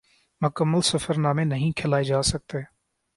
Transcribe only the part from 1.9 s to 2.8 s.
جا سکتے